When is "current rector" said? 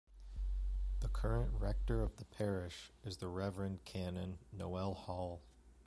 1.09-2.01